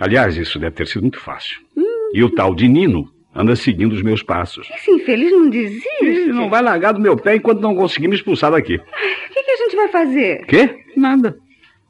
Aliás, 0.00 0.34
isso 0.36 0.58
deve 0.58 0.74
ter 0.74 0.86
sido 0.86 1.02
muito 1.02 1.20
fácil. 1.20 1.60
Hum. 1.76 2.10
E 2.14 2.24
o 2.24 2.30
tal 2.30 2.54
de 2.54 2.66
Nino 2.66 3.06
anda 3.34 3.54
seguindo 3.54 3.92
os 3.92 4.02
meus 4.02 4.22
passos. 4.22 4.66
Esse 4.74 4.90
infeliz 4.90 5.30
não 5.30 5.50
desiste. 5.50 5.86
Ele 6.00 6.32
não 6.32 6.48
vai 6.48 6.62
largar 6.62 6.92
do 6.92 7.00
meu 7.00 7.16
pé 7.16 7.36
enquanto 7.36 7.60
não 7.60 7.74
conseguir 7.74 8.08
me 8.08 8.16
expulsar 8.16 8.50
daqui. 8.50 8.76
O 8.76 9.32
que, 9.32 9.42
que, 9.42 9.50
a 9.50 9.56
gente 9.56 9.76
vai 9.76 9.88
fazer? 9.88 10.46
Quê? 10.46 10.78
Nada. 10.96 11.36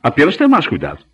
Apenas 0.02 0.36
ter 0.36 0.48
mais 0.48 0.66
cuidado. 0.66 1.04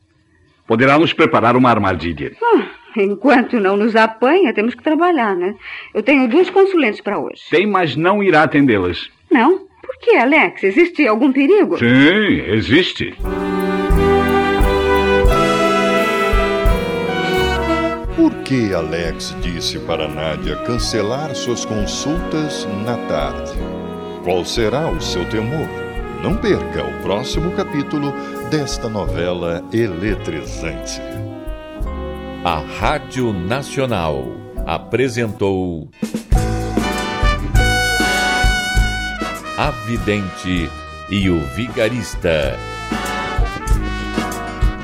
Poderá 0.66 0.98
nos 0.98 1.12
preparar 1.12 1.54
uma 1.54 1.70
armadilha. 1.70 2.32
Oh, 2.42 3.00
enquanto 3.00 3.60
não 3.60 3.76
nos 3.76 3.94
apanha, 3.94 4.54
temos 4.54 4.74
que 4.74 4.82
trabalhar, 4.82 5.36
né? 5.36 5.54
Eu 5.94 6.02
tenho 6.02 6.26
duas 6.28 6.50
consulentes 6.50 7.00
para 7.00 7.18
hoje. 7.18 7.42
Tem, 7.50 7.66
mas 7.66 7.94
não 7.94 8.22
irá 8.22 8.42
atendê-las. 8.42 9.10
Não? 9.30 9.66
Por 9.82 9.98
que, 10.00 10.16
Alex? 10.16 10.64
Existe 10.64 11.06
algum 11.06 11.32
perigo? 11.32 11.78
Sim, 11.78 12.40
existe. 12.48 13.14
Que 18.46 18.72
Alex 18.72 19.34
disse 19.42 19.76
para 19.80 20.06
Nádia 20.06 20.54
cancelar 20.58 21.34
suas 21.34 21.64
consultas 21.64 22.64
na 22.84 22.96
tarde? 23.08 23.52
Qual 24.22 24.44
será 24.44 24.88
o 24.88 25.00
seu 25.00 25.28
temor? 25.28 25.68
Não 26.22 26.36
perca 26.36 26.84
o 26.84 27.02
próximo 27.02 27.50
capítulo 27.56 28.12
desta 28.48 28.88
novela 28.88 29.64
eletrizante. 29.72 31.00
A 32.44 32.58
Rádio 32.78 33.32
Nacional 33.32 34.24
apresentou 34.64 35.90
A 39.58 39.70
Vidente 39.86 40.70
e 41.10 41.28
o 41.28 41.40
Vigarista. 41.56 42.56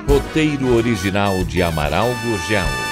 Roteiro 0.08 0.74
original 0.74 1.44
de 1.44 1.62
Amaral 1.62 2.08
Gurgel. 2.24 2.91